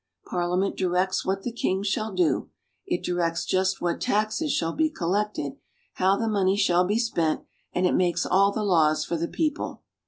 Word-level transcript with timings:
Parliament 0.25 0.75
directs 0.75 1.23
what 1.23 1.43
the 1.43 1.51
king 1.51 1.83
shall 1.83 2.11
do; 2.11 2.49
it 2.87 3.03
directs 3.03 3.45
just 3.45 3.81
what 3.81 4.01
taxes 4.01 4.51
shall 4.51 4.73
be 4.73 4.89
collected, 4.89 5.57
how 5.93 6.17
the 6.17 6.27
money 6.27 6.57
shall 6.57 6.83
be 6.83 6.97
spent, 6.97 7.43
and 7.71 7.85
it 7.85 7.93
makes 7.93 8.25
all 8.25 8.51
the 8.51 8.63
laws 8.63 9.05
for 9.05 9.15
the 9.15 9.27
people. 9.27 9.83